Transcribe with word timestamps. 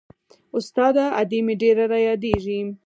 استاده 0.57 1.05
ادې 1.21 1.39
مې 1.45 1.55
ډېره 1.61 1.83
رايادېږي. 1.93 2.59